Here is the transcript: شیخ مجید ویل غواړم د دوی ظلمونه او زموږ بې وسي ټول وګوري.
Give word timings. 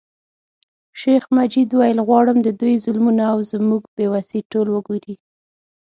شیخ 0.99 1.23
مجید 1.37 1.69
ویل 1.75 1.99
غواړم 2.07 2.37
د 2.43 2.47
دوی 2.59 2.75
ظلمونه 2.85 3.23
او 3.33 3.39
زموږ 3.51 3.81
بې 3.95 4.05
وسي 4.13 4.39
ټول 4.51 4.67
وګوري. 4.71 5.15